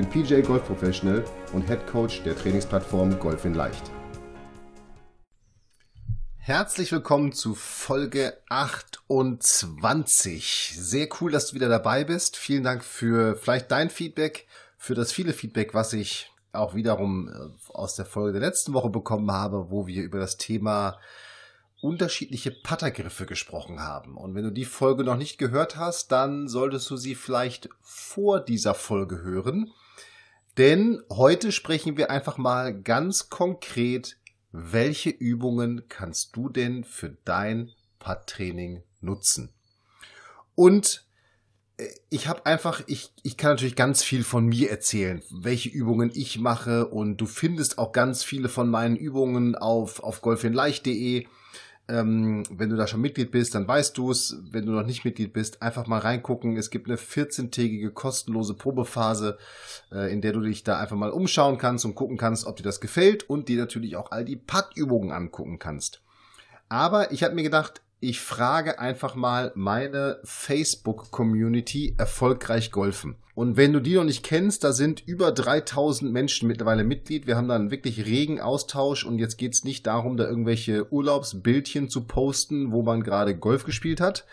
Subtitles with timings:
[0.00, 3.90] bin PJ Golf Professional und Head Coach der Trainingsplattform Golf in Leicht.
[6.38, 10.72] Herzlich willkommen zu Folge 28.
[10.74, 12.38] Sehr cool, dass du wieder dabei bist.
[12.38, 14.46] Vielen Dank für vielleicht dein Feedback,
[14.78, 18.88] für das viele Feedback, was ich auch wiederum äh, aus der Folge der letzten Woche
[18.88, 20.98] bekommen habe, wo wir über das Thema
[21.82, 24.16] unterschiedliche Puttergriffe gesprochen haben.
[24.16, 28.40] Und wenn du die Folge noch nicht gehört hast, dann solltest du sie vielleicht vor
[28.40, 29.70] dieser Folge hören.
[30.58, 34.16] Denn heute sprechen wir einfach mal ganz konkret,
[34.52, 39.52] welche Übungen kannst du denn für dein Putt-Training nutzen?
[40.54, 41.06] Und
[41.76, 46.10] äh, ich habe einfach, ich, ich kann natürlich ganz viel von mir erzählen, welche Übungen
[46.12, 51.26] ich mache und du findest auch ganz viele von meinen Übungen auf, auf golfinleicht.de.
[51.90, 54.38] Ähm, wenn du da schon Mitglied bist, dann weißt du es.
[54.50, 56.56] Wenn du noch nicht Mitglied bist, einfach mal reingucken.
[56.56, 59.38] Es gibt eine 14-tägige kostenlose Probephase,
[59.90, 62.62] äh, in der du dich da einfach mal umschauen kannst und gucken kannst, ob dir
[62.62, 66.00] das gefällt und dir natürlich auch all die Putt-Übungen angucken kannst.
[66.68, 73.16] Aber ich habe mir gedacht, ich frage einfach mal meine Facebook-Community erfolgreich golfen.
[73.34, 77.26] Und wenn du die noch nicht kennst, da sind über 3000 Menschen mittlerweile Mitglied.
[77.26, 81.90] Wir haben da einen wirklich regen Austausch und jetzt geht's nicht darum, da irgendwelche Urlaubsbildchen
[81.90, 84.24] zu posten, wo man gerade Golf gespielt hat,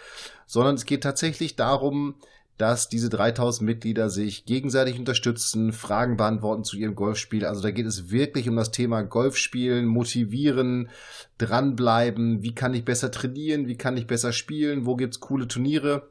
[0.46, 2.16] sondern es geht tatsächlich darum,
[2.58, 7.46] dass diese 3000 Mitglieder sich gegenseitig unterstützen, Fragen beantworten zu ihrem Golfspiel.
[7.46, 10.90] Also da geht es wirklich um das Thema Golfspielen, motivieren,
[11.38, 16.10] dranbleiben, wie kann ich besser trainieren, wie kann ich besser spielen, wo gibt's coole Turniere.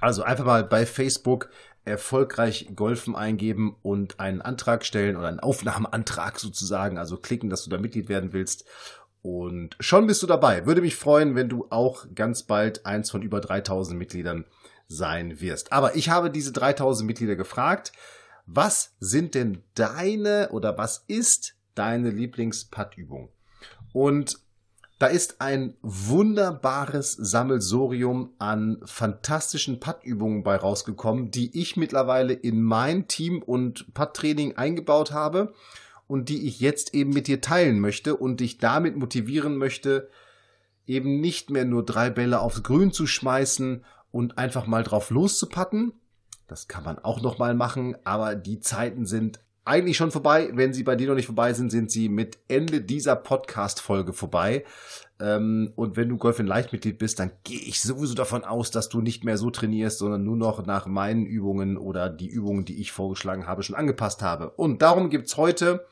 [0.00, 1.48] Also einfach mal bei Facebook
[1.84, 7.70] erfolgreich Golfen eingeben und einen Antrag stellen oder einen Aufnahmeantrag sozusagen, also klicken, dass du
[7.70, 8.66] da Mitglied werden willst.
[9.22, 10.66] Und schon bist du dabei.
[10.66, 14.44] Würde mich freuen, wenn du auch ganz bald eins von über 3000 Mitgliedern
[14.88, 15.72] sein wirst.
[15.72, 17.92] Aber ich habe diese 3000 Mitglieder gefragt,
[18.46, 23.28] was sind denn deine oder was ist deine Lieblings-Putt-Übung?
[23.92, 24.38] Und
[24.98, 33.08] da ist ein wunderbares Sammelsorium an fantastischen Putt-Übungen bei rausgekommen, die ich mittlerweile in mein
[33.08, 35.54] Team und Putt-Training eingebaut habe
[36.06, 40.08] und die ich jetzt eben mit dir teilen möchte und dich damit motivieren möchte,
[40.86, 45.94] eben nicht mehr nur drei Bälle aufs Grün zu schmeißen und einfach mal drauf loszupatten.
[46.46, 50.50] Das kann man auch noch mal machen, aber die Zeiten sind eigentlich schon vorbei.
[50.52, 54.64] Wenn sie bei dir noch nicht vorbei sind, sind sie mit Ende dieser Podcast-Folge vorbei.
[55.20, 58.88] Ähm, und wenn du Golf in Leichtmitglied bist, dann gehe ich sowieso davon aus, dass
[58.88, 62.80] du nicht mehr so trainierst, sondern nur noch nach meinen Übungen oder die Übungen, die
[62.80, 64.50] ich vorgeschlagen habe, schon angepasst habe.
[64.50, 65.86] Und darum gibt's heute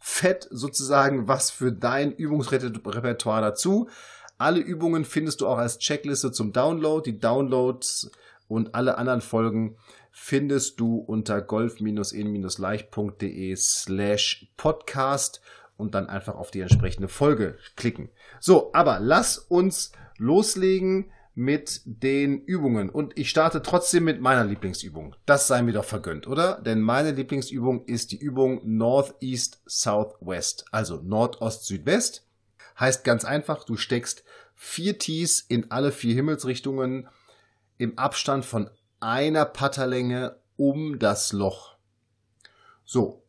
[0.00, 3.88] fett sozusagen was für dein Übungsrepertoire dazu.
[4.38, 7.08] Alle Übungen findest du auch als Checkliste zum Download.
[7.10, 8.10] Die Downloads
[8.48, 9.76] und alle anderen Folgen
[10.10, 15.40] findest du unter golf-in-leicht.de slash podcast
[15.76, 18.08] und dann einfach auf die entsprechende Folge klicken.
[18.40, 22.90] So, aber lass uns loslegen mit den Übungen.
[22.90, 25.16] Und ich starte trotzdem mit meiner Lieblingsübung.
[25.26, 26.60] Das sei mir doch vergönnt, oder?
[26.60, 30.66] Denn meine Lieblingsübung ist die Übung Northeast Southwest.
[30.70, 32.24] Also Nordost Südwest.
[32.78, 34.24] Heißt ganz einfach, du steckst
[34.54, 37.08] vier Tees in alle vier Himmelsrichtungen
[37.78, 38.70] im Abstand von
[39.00, 41.76] einer Patterlänge um das Loch.
[42.84, 43.22] So.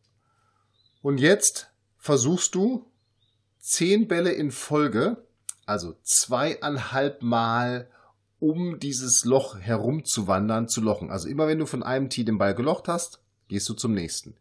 [1.01, 2.85] Und jetzt versuchst du
[3.59, 5.17] zehn Bälle in Folge,
[5.66, 7.89] also zweieinhalb Mal
[8.39, 11.09] um dieses Loch herumzuwandern, zu lochen.
[11.09, 14.36] Also immer wenn du von einem Tee den Ball gelocht hast, gehst du zum nächsten.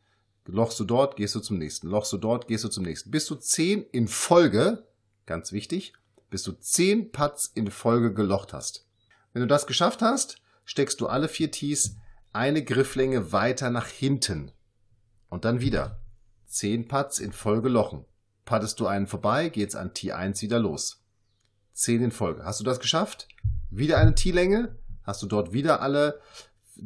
[0.46, 1.88] Lochst du dort, gehst du zum nächsten.
[1.88, 3.10] Lochst du dort, gehst du zum nächsten.
[3.10, 4.86] Bis du zehn in Folge,
[5.26, 5.92] ganz wichtig,
[6.30, 8.86] bis du zehn Putts in Folge gelocht hast.
[9.32, 11.96] Wenn du das geschafft hast, steckst du alle vier Tees
[12.32, 14.52] eine Grifflänge weiter nach hinten.
[15.28, 16.00] Und dann wieder.
[16.46, 18.04] Zehn Putts in Folge lochen.
[18.44, 21.02] Pattest du einen vorbei, geht's an T1 wieder los.
[21.72, 22.44] Zehn in Folge.
[22.44, 23.28] Hast du das geschafft?
[23.70, 24.76] Wieder eine T-Länge.
[25.02, 26.20] Hast du dort wieder alle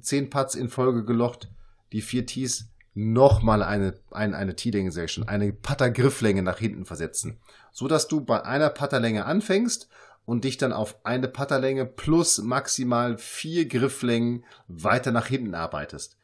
[0.00, 1.50] zehn Putts in Folge gelocht.
[1.93, 7.39] Die vier Tees nochmal eine, eine, eine ich schon, eine Puttergrifflänge nach hinten versetzen.
[7.71, 9.89] So dass du bei einer Putterlänge anfängst
[10.25, 16.17] und dich dann auf eine Putterlänge plus maximal vier Grifflängen weiter nach hinten arbeitest.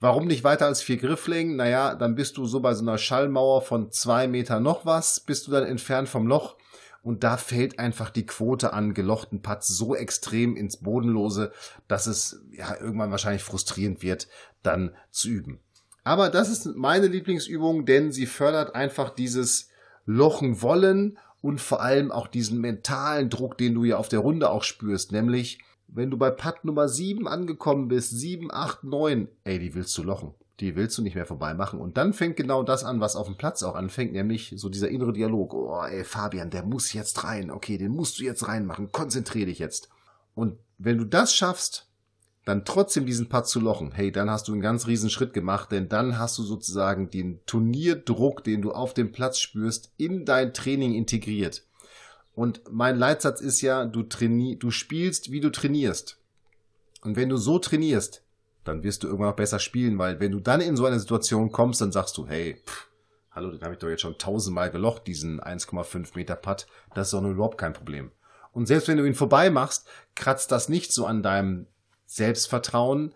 [0.00, 1.56] Warum nicht weiter als vier Grifflängen?
[1.56, 5.46] Naja, dann bist du so bei so einer Schallmauer von zwei Meter noch was, bist
[5.46, 6.56] du dann entfernt vom Loch.
[7.02, 11.52] Und da fällt einfach die Quote an gelochten Putts so extrem ins Bodenlose,
[11.86, 14.26] dass es ja irgendwann wahrscheinlich frustrierend wird,
[14.62, 15.60] dann zu üben.
[16.04, 19.70] Aber das ist meine Lieblingsübung, denn sie fördert einfach dieses
[20.04, 24.50] Lochen wollen und vor allem auch diesen mentalen Druck, den du ja auf der Runde
[24.50, 25.58] auch spürst, nämlich
[25.88, 30.02] wenn du bei Putt Nummer 7 angekommen bist, 7, 8, 9, ey, die willst du
[30.02, 30.34] lochen.
[30.60, 31.80] Die willst du nicht mehr vorbei machen.
[31.80, 34.88] Und dann fängt genau das an, was auf dem Platz auch anfängt, nämlich so dieser
[34.88, 35.52] innere Dialog.
[35.52, 37.50] Oh, ey, Fabian, der muss jetzt rein.
[37.50, 38.92] Okay, den musst du jetzt reinmachen.
[38.92, 39.88] Konzentrier dich jetzt.
[40.34, 41.88] Und wenn du das schaffst,
[42.44, 45.72] dann trotzdem diesen Putt zu lochen, hey, dann hast du einen ganz riesen Schritt gemacht,
[45.72, 50.52] denn dann hast du sozusagen den Turnierdruck, den du auf dem Platz spürst, in dein
[50.52, 51.64] Training integriert.
[52.34, 56.18] Und mein Leitsatz ist ja, du traini du spielst, wie du trainierst.
[57.02, 58.22] Und wenn du so trainierst,
[58.64, 61.52] dann wirst du irgendwann auch besser spielen, weil wenn du dann in so eine Situation
[61.52, 62.88] kommst, dann sagst du, hey, pff,
[63.30, 67.14] hallo, den habe ich doch jetzt schon tausendmal gelocht, diesen 1,5 Meter Putt, das ist
[67.14, 68.10] doch nur überhaupt kein Problem.
[68.52, 71.66] Und selbst wenn du ihn vorbei machst, kratzt das nicht so an deinem
[72.06, 73.14] Selbstvertrauen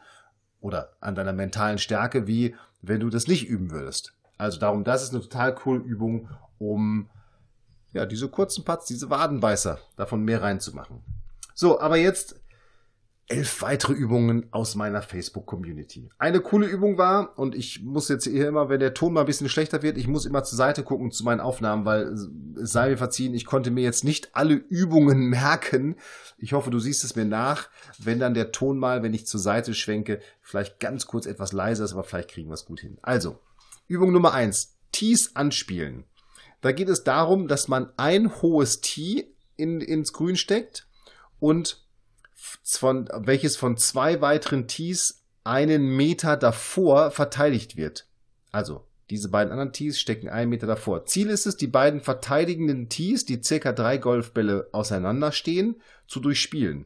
[0.60, 4.14] oder an deiner mentalen Stärke, wie wenn du das nicht üben würdest.
[4.36, 7.10] Also darum, das ist eine total coole Übung, um
[7.92, 11.02] ja, diese kurzen Putts, diese Wadenbeißer, davon mehr reinzumachen.
[11.54, 12.37] So, aber jetzt
[13.28, 16.08] elf weitere Übungen aus meiner Facebook-Community.
[16.18, 19.26] Eine coole Übung war, und ich muss jetzt hier immer, wenn der Ton mal ein
[19.26, 22.28] bisschen schlechter wird, ich muss immer zur Seite gucken zu meinen Aufnahmen, weil es
[22.72, 25.96] sei mir verziehen, ich konnte mir jetzt nicht alle Übungen merken.
[26.38, 29.40] Ich hoffe, du siehst es mir nach, wenn dann der Ton mal, wenn ich zur
[29.40, 32.96] Seite schwenke, vielleicht ganz kurz etwas leiser ist, aber vielleicht kriegen wir es gut hin.
[33.02, 33.38] Also,
[33.88, 36.04] Übung Nummer eins: Tees anspielen.
[36.60, 40.88] Da geht es darum, dass man ein hohes Tee in, ins Grün steckt
[41.38, 41.84] und
[42.62, 48.06] von, welches von zwei weiteren Tees einen Meter davor verteidigt wird.
[48.52, 51.06] Also, diese beiden anderen Tees stecken einen Meter davor.
[51.06, 55.76] Ziel ist es, die beiden verteidigenden Tees, die circa drei Golfbälle auseinanderstehen,
[56.06, 56.84] zu durchspielen.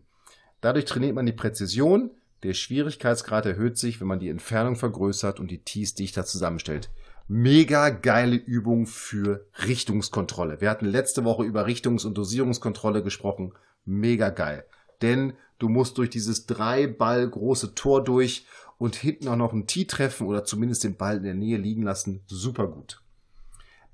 [0.60, 2.12] Dadurch trainiert man die Präzision,
[2.44, 6.90] der Schwierigkeitsgrad erhöht sich, wenn man die Entfernung vergrößert und die Tees dichter zusammenstellt.
[7.28, 10.60] Mega geile Übung für Richtungskontrolle.
[10.60, 13.52] Wir hatten letzte Woche über Richtungs- und Dosierungskontrolle gesprochen.
[13.84, 14.64] Mega geil
[15.02, 18.46] denn du musst durch dieses drei Ball große Tor durch
[18.78, 21.82] und hinten auch noch ein Tee treffen oder zumindest den Ball in der Nähe liegen
[21.82, 22.22] lassen.
[22.26, 23.02] Super gut.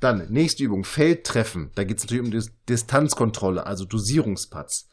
[0.01, 1.73] Dann, nächste Übung, Feldtreffen.
[1.75, 4.89] Da geht es natürlich um Distanzkontrolle, also Dosierungspatz.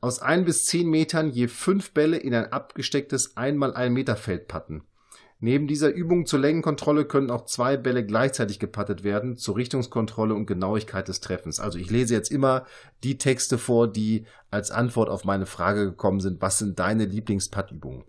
[0.00, 4.48] Aus ein bis zehn Metern je fünf Bälle in ein abgestecktes einmal ein Meter Feld
[4.48, 4.84] patten.
[5.40, 10.46] Neben dieser Übung zur Längenkontrolle können auch zwei Bälle gleichzeitig gepattet werden, zur Richtungskontrolle und
[10.46, 11.60] Genauigkeit des Treffens.
[11.60, 12.66] Also ich lese jetzt immer
[13.04, 18.02] die Texte vor, die als Antwort auf meine Frage gekommen sind, was sind deine Lieblingsputtübungen?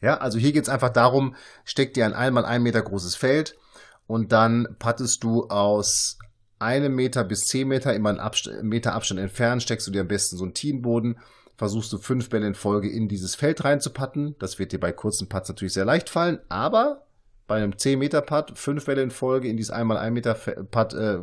[0.00, 1.34] Ja, also hier geht es einfach darum,
[1.66, 3.58] steck dir ein einmal ein Meter großes Feld
[4.06, 6.18] und dann pattest du aus
[6.58, 10.08] einem Meter bis zehn Meter immer einen Abst Meter Abstand entfernt, steckst du dir am
[10.08, 11.18] besten so einen Teamboden
[11.60, 14.34] versuchst du fünf Bälle in Folge in dieses Feld reinzupatten.
[14.38, 17.04] Das wird dir bei kurzen Putts natürlich sehr leicht fallen, aber
[17.46, 20.94] bei einem 10 Meter Putt fünf Bälle in Folge in dieses einmal 1 Meter Putt,
[20.94, 21.18] äh,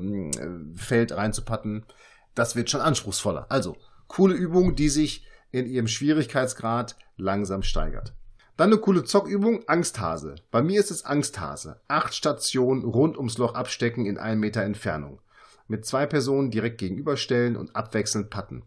[0.76, 1.88] Feld reinzupatten,
[2.36, 3.48] das wird schon anspruchsvoller.
[3.50, 8.14] Also, coole Übung, die sich in ihrem Schwierigkeitsgrad langsam steigert.
[8.58, 10.36] Dann eine coole Zockübung, Angsthase.
[10.52, 11.82] Bei mir ist es Angsthase.
[11.88, 15.20] Acht Stationen rund ums Loch abstecken in 1 Meter Entfernung.
[15.68, 18.62] Mit zwei Personen direkt gegenüberstellen und abwechselnd patten.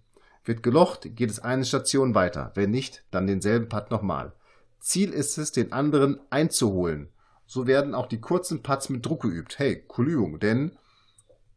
[0.45, 2.53] Wird gelocht, geht es eine Station weiter.
[2.55, 4.33] Wenn nicht, dann denselben Putt nochmal.
[4.79, 7.09] Ziel ist es, den anderen einzuholen.
[7.47, 9.59] So werden auch die kurzen Putts mit Druck geübt.
[9.59, 10.73] Hey, coole denn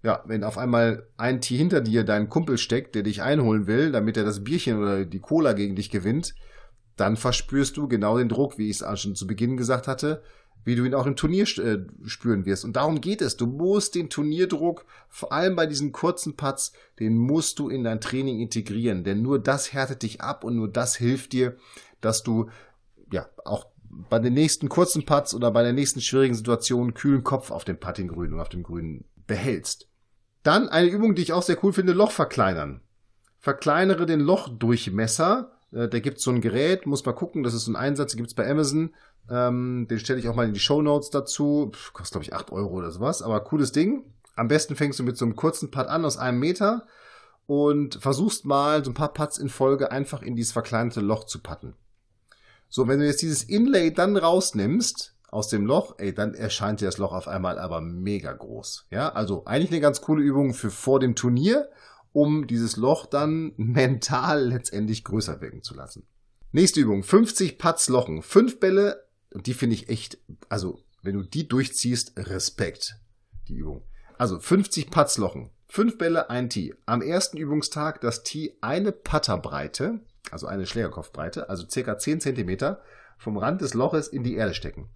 [0.04, 3.92] ja, wenn auf einmal ein Tee hinter dir deinen Kumpel steckt, der dich einholen will,
[3.94, 6.36] damit er das Bierchen oder die Cola gegen dich gewinnt,
[6.98, 10.22] dann verspürst du genau den Druck, wie ich es schon zu Beginn gesagt hatte
[10.66, 12.66] wie du ihn auch im Turnier äh, spüren wirst.
[12.66, 13.38] Und darum geht es.
[13.38, 18.02] Du musst den Turnierdruck, vor allem bei diesen kurzen Putts, den musst du in dein
[18.02, 19.04] Training integrieren.
[19.04, 21.58] Denn nur das härtet dich ab und nur das hilft dir,
[22.02, 22.50] dass du
[23.12, 23.68] ja auch
[24.10, 27.80] bei den nächsten kurzen Putts oder bei der nächsten schwierigen Situation kühlen Kopf auf dem
[27.80, 29.88] Puttinggrün und auf dem Grün behältst.
[30.42, 32.82] Dann eine Übung, die ich auch sehr cool finde, Loch verkleinern.
[33.40, 35.52] Verkleinere den Lochdurchmesser.
[35.72, 38.16] Äh, da gibt es so ein Gerät, muss mal gucken, das ist so ein Einsatz,
[38.16, 38.94] gibt es bei Amazon.
[39.30, 41.72] Ähm, den stelle ich auch mal in die Show Notes dazu.
[41.74, 43.22] Pff, kostet, glaube ich, 8 Euro oder sowas.
[43.22, 44.04] Aber cooles Ding.
[44.36, 46.86] Am besten fängst du mit so einem kurzen Putt an aus einem Meter
[47.46, 51.42] und versuchst mal so ein paar Putts in Folge einfach in dieses verkleinerte Loch zu
[51.42, 51.76] putten.
[52.70, 56.86] So, wenn du jetzt dieses Inlay dann rausnimmst aus dem Loch, ey, dann erscheint dir
[56.86, 58.88] das Loch auf einmal aber mega groß.
[58.90, 61.70] Ja, also eigentlich eine ganz coole Übung für vor dem Turnier,
[62.14, 66.08] um dieses Loch dann mental letztendlich größer wirken zu lassen.
[66.52, 68.22] Nächste Übung, 50 Putts lochen.
[68.22, 69.03] Fünf Bälle
[69.34, 70.18] Und die finde ich echt,
[70.50, 72.96] also wenn du die durchziehst, Respekt,
[73.48, 73.84] die Übung.
[74.18, 76.76] Also 50 Patzlochen, 5 Bälle, ein Tee.
[76.86, 82.82] Am ersten Übungstag das Tee eine Patterbreite, also eine Schlägerkopfbreite, also circa 10 Zentimeter,
[83.18, 84.90] vom Rand des Loches in die Erde stecken.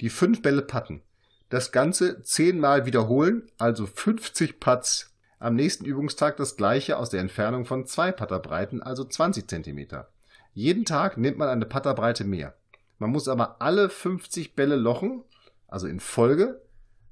[0.00, 1.02] Die 5 Bälle patten.
[1.48, 5.12] Das Ganze 10 Mal wiederholen, also 50 Putts.
[5.38, 10.08] Am nächsten Übungstag das gleiche aus der Entfernung von zwei Patterbreiten, also 20 Zentimeter.
[10.54, 12.54] Jeden Tag nimmt man eine Patterbreite mehr.
[13.02, 15.24] Man muss aber alle 50 Bälle lochen,
[15.66, 16.62] also in Folge,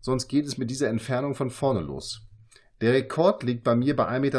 [0.01, 2.29] sonst geht es mit dieser Entfernung von vorne los.
[2.81, 4.39] Der Rekord liegt bei mir bei 1,20 Meter,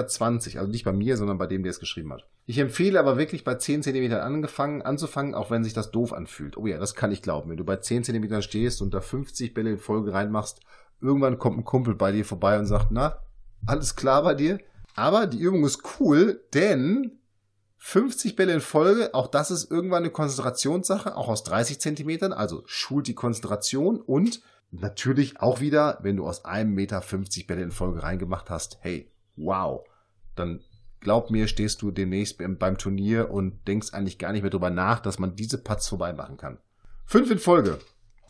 [0.61, 2.25] also nicht bei mir, sondern bei dem, der es geschrieben hat.
[2.45, 6.55] Ich empfehle aber wirklich bei 10 cm angefangen, anzufangen, auch wenn sich das doof anfühlt.
[6.55, 7.49] Oh ja, das kann ich glauben.
[7.49, 10.61] Wenn du bei 10 cm stehst und da 50 Bälle in Folge reinmachst,
[11.01, 13.17] irgendwann kommt ein Kumpel bei dir vorbei und sagt, na,
[13.65, 14.59] alles klar bei dir?
[14.95, 17.19] Aber die Übung ist cool, denn
[17.83, 22.61] 50 Bälle in Folge, auch das ist irgendwann eine Konzentrationssache, auch aus 30 Zentimetern, also
[22.67, 27.71] schult die Konzentration und natürlich auch wieder, wenn du aus einem Meter 50 Bälle in
[27.71, 29.83] Folge reingemacht hast, hey, wow,
[30.35, 30.61] dann
[30.99, 34.99] glaub mir, stehst du demnächst beim Turnier und denkst eigentlich gar nicht mehr drüber nach,
[34.99, 36.59] dass man diese Putts vorbei machen kann.
[37.05, 37.79] Fünf in Folge.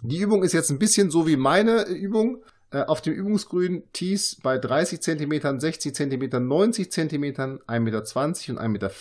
[0.01, 2.41] Die Übung ist jetzt ein bisschen so wie meine Übung.
[2.71, 8.59] Äh, auf dem Übungsgrün Tees bei 30 cm, 60 cm, 90 cm, 1,20 Meter und
[8.59, 8.91] 1,50 Meter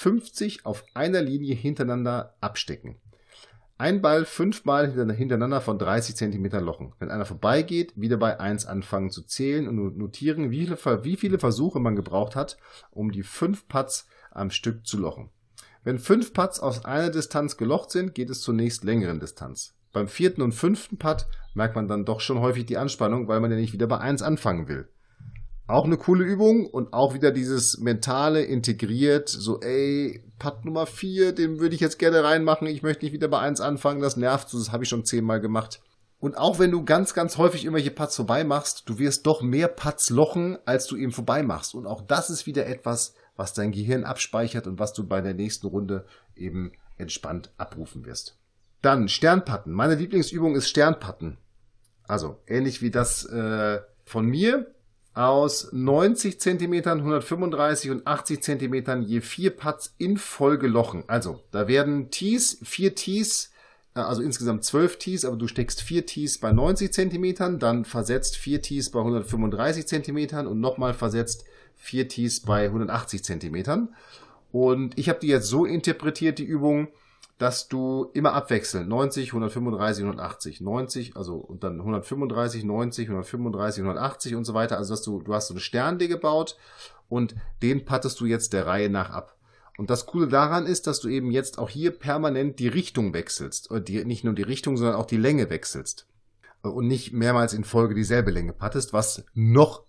[0.65, 2.97] auf einer Linie hintereinander abstecken.
[3.79, 6.93] Ein Ball fünfmal hintereinander von 30 cm lochen.
[6.99, 11.39] Wenn einer vorbeigeht, wieder bei 1 anfangen zu zählen und notieren, wie viele, wie viele
[11.39, 12.59] Versuche man gebraucht hat,
[12.91, 15.31] um die fünf Putts am Stück zu lochen.
[15.83, 19.75] Wenn fünf Putts aus einer Distanz gelocht sind, geht es zur nächst längeren Distanz.
[19.93, 23.51] Beim vierten und fünften Putt merkt man dann doch schon häufig die Anspannung, weil man
[23.51, 24.89] ja nicht wieder bei 1 anfangen will.
[25.67, 31.33] Auch eine coole Übung und auch wieder dieses mentale integriert, so ey, Putt Nummer 4,
[31.33, 34.53] den würde ich jetzt gerne reinmachen, ich möchte nicht wieder bei 1 anfangen, das nervt,
[34.53, 35.81] das habe ich schon zehnmal gemacht.
[36.21, 39.69] Und auch wenn du ganz, ganz häufig irgendwelche Putts vorbei machst, du wirst doch mehr
[39.69, 41.75] Putts lochen, als du eben vorbei machst.
[41.75, 45.33] Und auch das ist wieder etwas, was dein Gehirn abspeichert und was du bei der
[45.33, 46.05] nächsten Runde
[46.37, 48.40] eben entspannt abrufen wirst.
[48.83, 49.73] Dann Sternpatten.
[49.73, 51.39] Meine Lieblingsübung ist Sternpatten.
[52.07, 54.75] Also ähnlich wie das äh, von mir
[55.15, 61.05] aus 90 Zentimetern, 135 und 80 Zentimetern je vier Putts in Folge lochen.
[61.09, 63.51] Also da werden Tees, vier Tees,
[63.95, 68.37] äh, also insgesamt zwölf Tees, aber du steckst vier Tees bei 90 Zentimetern, dann versetzt
[68.37, 71.45] vier Tees bei 135 Zentimetern und nochmal versetzt
[71.77, 73.95] vier Tees bei 180 Zentimetern.
[74.53, 76.89] Und ich habe die jetzt so interpretiert, die Übung,
[77.41, 78.87] dass du immer abwechseln.
[78.87, 84.77] 90, 135, 180, 90, also und dann 135, 90, 135, 180 und so weiter.
[84.77, 86.59] Also dass du, du hast so eine Sternde gebaut
[87.09, 89.39] und den pattest du jetzt der Reihe nach ab.
[89.79, 93.71] Und das Coole daran ist, dass du eben jetzt auch hier permanent die Richtung wechselst.
[93.71, 96.07] Oder die, nicht nur die Richtung, sondern auch die Länge wechselst.
[96.61, 99.85] Und nicht mehrmals in Folge dieselbe Länge pattest, was noch,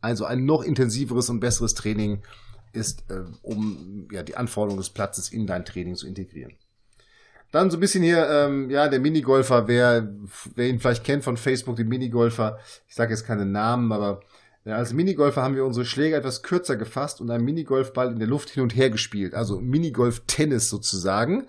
[0.00, 2.22] also ein noch intensiveres und besseres Training
[2.72, 6.56] ist, äh, um ja, die Anforderungen des Platzes in dein Training zu integrieren.
[7.50, 10.08] Dann so ein bisschen hier, ähm, ja, der Minigolfer, wer,
[10.54, 14.20] wer ihn vielleicht kennt von Facebook, die Minigolfer, ich sage jetzt keine Namen, aber
[14.64, 18.28] ja, als Minigolfer haben wir unsere Schläger etwas kürzer gefasst und einen Minigolfball in der
[18.28, 19.34] Luft hin und her gespielt.
[19.34, 21.46] Also Minigolf-Tennis sozusagen.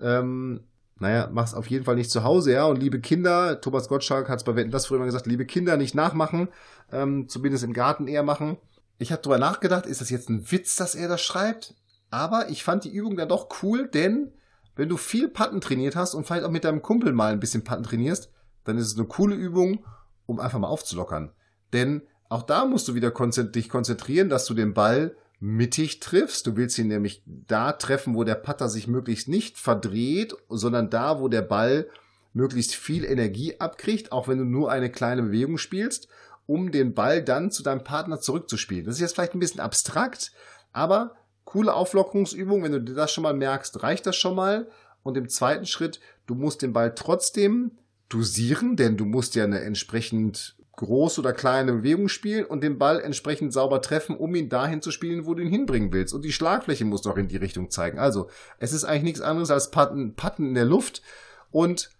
[0.00, 0.60] Ähm,
[0.98, 2.64] naja, mach's auf jeden Fall nicht zu Hause, ja.
[2.64, 5.76] Und liebe Kinder, Thomas Gottschalk hat es bei Wetten das früher mal gesagt, liebe Kinder
[5.76, 6.48] nicht nachmachen,
[6.90, 8.56] ähm, zumindest im Garten eher machen.
[8.98, 11.74] Ich habe drüber nachgedacht, ist das jetzt ein Witz, dass er das schreibt?
[12.10, 14.32] Aber ich fand die Übung dann doch cool, denn
[14.76, 17.64] wenn du viel Patten trainiert hast und vielleicht auch mit deinem Kumpel mal ein bisschen
[17.64, 18.30] Patten trainierst,
[18.64, 19.84] dann ist es eine coole Übung,
[20.26, 21.32] um einfach mal aufzulockern.
[21.72, 26.46] Denn auch da musst du wieder dich konzentrieren, dass du den Ball mittig triffst.
[26.46, 31.20] Du willst ihn nämlich da treffen, wo der Putter sich möglichst nicht verdreht, sondern da,
[31.20, 31.88] wo der Ball
[32.32, 36.08] möglichst viel Energie abkriegt, auch wenn du nur eine kleine Bewegung spielst,
[36.46, 38.84] um den Ball dann zu deinem Partner zurückzuspielen.
[38.84, 40.32] Das ist jetzt vielleicht ein bisschen abstrakt,
[40.72, 42.62] aber coole Auflockerungsübung.
[42.62, 44.68] Wenn du dir das schon mal merkst, reicht das schon mal.
[45.02, 47.72] Und im zweiten Schritt, du musst den Ball trotzdem
[48.08, 53.00] dosieren, denn du musst ja eine entsprechend große oder kleine Bewegung spielen und den Ball
[53.00, 56.14] entsprechend sauber treffen, um ihn dahin zu spielen, wo du ihn hinbringen willst.
[56.14, 57.98] Und die Schlagfläche muss auch in die Richtung zeigen.
[57.98, 61.02] Also, es ist eigentlich nichts anderes als Patten, Patten in der Luft
[61.50, 61.90] und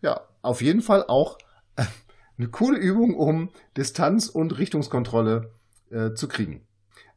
[0.00, 1.38] ja, auf jeden Fall auch
[2.38, 5.50] eine coole Übung, um Distanz und Richtungskontrolle
[5.90, 6.66] äh, zu kriegen.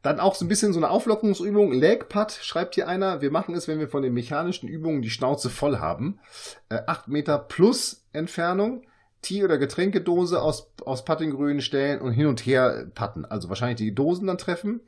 [0.02, 1.72] Dann auch so ein bisschen so eine Auflockerungsübung.
[1.72, 3.20] Leg Putt, schreibt hier einer.
[3.20, 6.20] Wir machen es, wenn wir von den mechanischen Übungen die Schnauze voll haben.
[6.68, 8.82] Äh, 8 Meter plus Entfernung.
[9.22, 13.24] Tee- oder Getränkedose aus, aus Puttinggrün stellen und hin und her putten.
[13.24, 14.80] Also wahrscheinlich die Dosen dann treffen.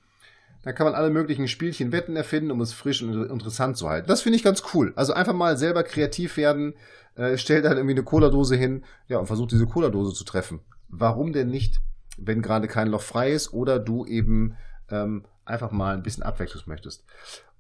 [0.63, 4.09] Da kann man alle möglichen Spielchen, Wetten erfinden, um es frisch und interessant zu halten.
[4.09, 4.93] Das finde ich ganz cool.
[4.95, 6.75] Also einfach mal selber kreativ werden,
[7.15, 10.61] äh, stellt dann irgendwie eine Cola-Dose hin, ja, und versucht diese Cola-Dose zu treffen.
[10.89, 11.81] Warum denn nicht,
[12.19, 14.57] wenn gerade kein Loch frei ist oder du eben
[14.91, 17.05] ähm, einfach mal ein bisschen Abwechslung möchtest.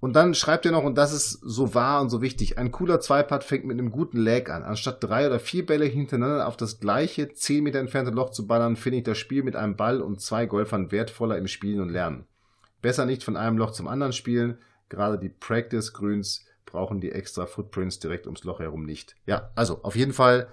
[0.01, 3.01] Und dann schreibt er noch, und das ist so wahr und so wichtig, ein cooler
[3.01, 4.63] Zweipad fängt mit einem guten Lag an.
[4.63, 8.77] Anstatt drei oder vier Bälle hintereinander auf das gleiche zehn Meter entfernte Loch zu ballern,
[8.77, 12.27] finde ich das Spiel mit einem Ball und zwei Golfern wertvoller im Spielen und Lernen.
[12.81, 14.59] Besser nicht von einem Loch zum anderen spielen.
[14.89, 19.17] Gerade die Practice-Grüns brauchen die extra Footprints direkt ums Loch herum nicht.
[19.27, 20.49] Ja, also auf jeden Fall,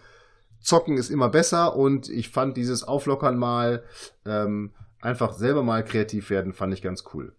[0.59, 3.83] zocken ist immer besser und ich fand dieses Auflockern mal,
[4.25, 7.33] ähm, einfach selber mal kreativ werden, fand ich ganz cool.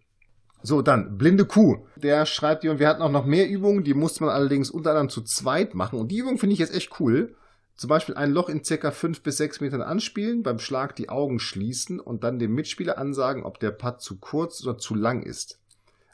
[0.63, 1.87] So, dann, blinde Kuh.
[1.97, 4.91] Der schreibt hier, und wir hatten auch noch mehr Übungen, die musste man allerdings unter
[4.91, 5.99] anderem zu zweit machen.
[5.99, 7.37] Und die Übung finde ich jetzt echt cool.
[7.77, 11.39] Zum Beispiel ein Loch in circa fünf bis sechs Metern anspielen, beim Schlag die Augen
[11.39, 15.61] schließen und dann dem Mitspieler ansagen, ob der Putt zu kurz oder zu lang ist.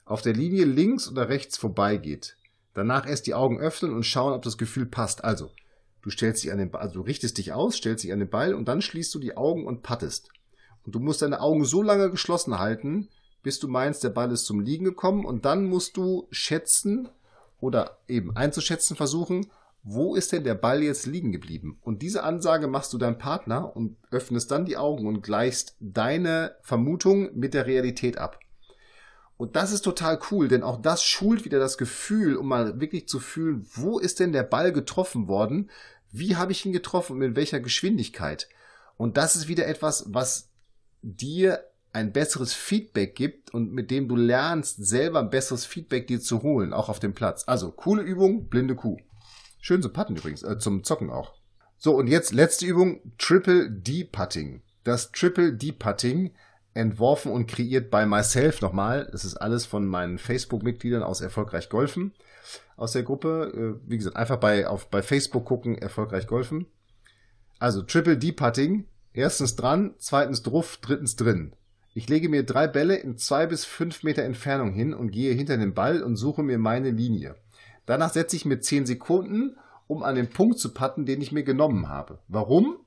[0.04, 2.36] Auf der Linie links oder rechts vorbeigeht.
[2.74, 5.24] Danach erst die Augen öffnen und schauen, ob das Gefühl passt.
[5.24, 5.52] Also,
[6.02, 8.28] du stellst dich an den Ball, also du richtest dich aus, stellst dich an den
[8.28, 10.28] Ball und dann schließt du die Augen und pattest.
[10.84, 13.08] Und du musst deine Augen so lange geschlossen halten,
[13.42, 17.08] bis du meinst, der Ball ist zum Liegen gekommen und dann musst du schätzen
[17.60, 19.46] oder eben einzuschätzen versuchen,
[19.82, 21.78] wo ist denn der Ball jetzt liegen geblieben?
[21.82, 26.56] Und diese Ansage machst du deinem Partner und öffnest dann die Augen und gleichst deine
[26.62, 28.40] Vermutung mit der Realität ab.
[29.36, 33.08] Und das ist total cool, denn auch das schult wieder das Gefühl, um mal wirklich
[33.08, 35.70] zu fühlen, wo ist denn der Ball getroffen worden?
[36.10, 38.48] Wie habe ich ihn getroffen und mit welcher Geschwindigkeit?
[38.96, 40.48] Und das ist wieder etwas, was
[41.04, 46.20] dir ein besseres Feedback gibt und mit dem du lernst, selber ein besseres Feedback dir
[46.20, 47.44] zu holen, auch auf dem Platz.
[47.46, 48.96] Also, coole Übung, blinde Kuh.
[49.60, 51.34] Schön zum Putten übrigens, äh, zum Zocken auch.
[51.78, 54.62] So, und jetzt letzte Übung, Triple D-Putting.
[54.82, 56.34] Das Triple D-Putting,
[56.74, 59.08] entworfen und kreiert bei myself nochmal.
[59.12, 62.12] Das ist alles von meinen Facebook-Mitgliedern aus Erfolgreich Golfen.
[62.76, 66.66] Aus der Gruppe, äh, wie gesagt, einfach bei, auf, bei Facebook gucken, Erfolgreich Golfen.
[67.60, 68.88] Also, Triple D-Putting.
[69.16, 71.52] Erstens dran, zweitens drauf, drittens drin.
[71.94, 75.56] Ich lege mir drei Bälle in zwei bis fünf Meter Entfernung hin und gehe hinter
[75.56, 77.36] den Ball und suche mir meine Linie.
[77.86, 81.44] Danach setze ich mir zehn Sekunden, um an den Punkt zu patten, den ich mir
[81.44, 82.18] genommen habe.
[82.26, 82.78] Warum?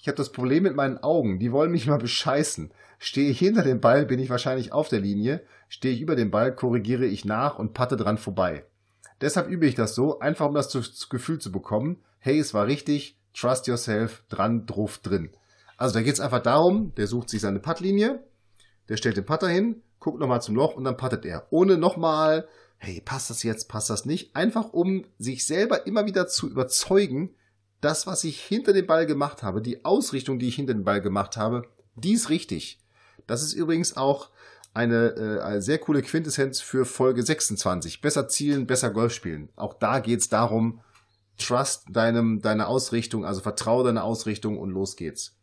[0.00, 1.38] Ich habe das Problem mit meinen Augen.
[1.38, 2.70] Die wollen mich mal bescheißen.
[2.98, 5.42] Stehe ich hinter dem Ball, bin ich wahrscheinlich auf der Linie.
[5.68, 8.64] Stehe ich über dem Ball, korrigiere ich nach und patte dran vorbei.
[9.20, 13.18] Deshalb übe ich das so, einfach um das Gefühl zu bekommen, hey, es war richtig,
[13.34, 15.28] trust yourself, dran, drauf, drin.
[15.76, 18.22] Also da geht es einfach darum, der sucht sich seine Puttlinie,
[18.88, 21.46] der stellt den Putter hin, guckt nochmal zum Loch und dann puttet er.
[21.50, 22.46] Ohne nochmal,
[22.78, 24.36] hey, passt das jetzt, passt das nicht?
[24.36, 27.34] Einfach um sich selber immer wieder zu überzeugen,
[27.80, 31.00] das, was ich hinter dem Ball gemacht habe, die Ausrichtung, die ich hinter dem Ball
[31.00, 31.62] gemacht habe,
[31.96, 32.80] die ist richtig.
[33.26, 34.30] Das ist übrigens auch
[34.72, 38.00] eine, äh, eine sehr coole Quintessenz für Folge 26.
[38.00, 39.48] Besser zielen, besser Golf spielen.
[39.56, 40.80] Auch da geht es darum,
[41.38, 45.36] trust deinem, deine Ausrichtung, also vertraue deine Ausrichtung und los geht's.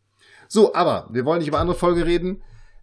[0.53, 2.41] So, aber wir wollen nicht über andere Folge reden.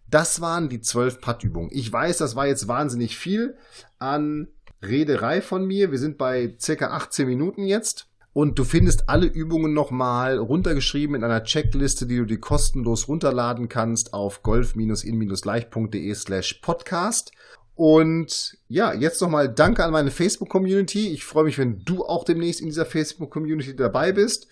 [0.09, 1.69] Das waren die zwölf Puttübungen.
[1.71, 3.57] Ich weiß, das war jetzt wahnsinnig viel
[3.99, 4.47] an
[4.81, 5.91] Rederei von mir.
[5.91, 8.07] Wir sind bei circa 18 Minuten jetzt.
[8.33, 13.69] Und du findest alle Übungen nochmal runtergeschrieben in einer Checkliste, die du dir kostenlos runterladen
[13.69, 17.31] kannst auf golf-in-leicht.de slash podcast.
[17.75, 21.09] Und ja, jetzt nochmal Danke an meine Facebook-Community.
[21.09, 24.47] Ich freue mich, wenn du auch demnächst in dieser Facebook-Community dabei bist.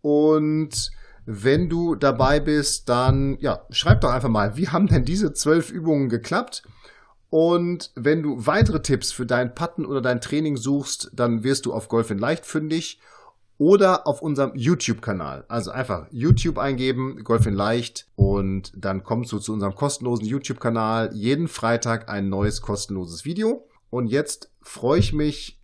[0.00, 0.90] Und
[1.24, 5.70] wenn du dabei bist, dann ja, schreib doch einfach mal, wie haben denn diese zwölf
[5.70, 6.62] Übungen geklappt?
[7.30, 11.72] Und wenn du weitere Tipps für dein Putten oder dein Training suchst, dann wirst du
[11.72, 13.00] auf Golf in Leicht fündig
[13.56, 15.44] oder auf unserem YouTube-Kanal.
[15.48, 21.10] Also einfach YouTube eingeben, Golf in Leicht und dann kommst du zu unserem kostenlosen YouTube-Kanal.
[21.14, 23.66] Jeden Freitag ein neues kostenloses Video.
[23.88, 25.61] Und jetzt freue ich mich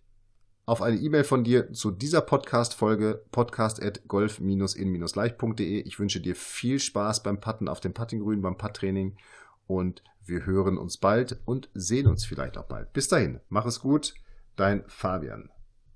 [0.69, 5.79] auf eine E-Mail von dir zu dieser Podcast-Folge podcast at golf-in-leicht.de.
[5.81, 9.17] Ich wünsche dir viel Spaß beim Putten auf dem Puttinggrün, beim Putt-Training
[9.65, 12.93] und wir hören uns bald und sehen uns vielleicht auch bald.
[12.93, 14.13] Bis dahin, mach es gut,
[14.57, 15.49] dein Fabian.